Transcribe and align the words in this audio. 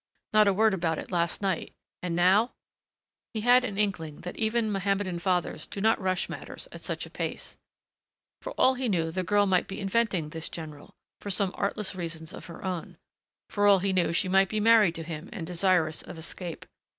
Not 0.33 0.47
a 0.47 0.53
word 0.53 0.73
about 0.73 0.97
it 0.97 1.11
last 1.11 1.43
night. 1.43 1.73
And 2.01 2.15
now 2.15 2.53
He 3.35 3.41
had 3.41 3.63
an 3.63 3.77
inkling 3.77 4.21
that 4.21 4.35
even 4.35 4.71
Mohammedan 4.71 5.19
fathers 5.19 5.67
do 5.67 5.79
not 5.79 6.01
rush 6.01 6.27
matters 6.27 6.67
at 6.71 6.81
such 6.81 7.05
a 7.05 7.09
pace. 7.11 7.55
For 8.41 8.53
all 8.53 8.73
he 8.73 8.89
knew 8.89 9.11
the 9.11 9.21
girl 9.21 9.45
might 9.45 9.67
be 9.67 9.79
inventing 9.79 10.29
this 10.29 10.49
general 10.49 10.95
for 11.19 11.29
some 11.29 11.51
artless 11.53 11.93
reasons 11.93 12.33
of 12.33 12.47
her 12.47 12.65
own. 12.65 12.97
For 13.51 13.67
all 13.67 13.77
he 13.77 13.93
knew 13.93 14.11
she 14.11 14.27
might 14.27 14.49
be 14.49 14.59
married 14.59 14.95
to 14.95 15.03
him 15.03 15.29
and 15.31 15.45
desirous 15.45 16.01
of 16.01 16.17
escape. 16.17 16.65